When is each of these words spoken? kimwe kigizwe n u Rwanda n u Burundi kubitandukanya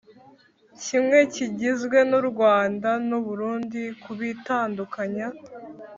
kimwe 0.83 1.17
kigizwe 1.33 1.97
n 2.09 2.13
u 2.19 2.23
Rwanda 2.29 2.89
n 3.07 3.09
u 3.19 3.21
Burundi 3.25 3.81
kubitandukanya 4.01 5.27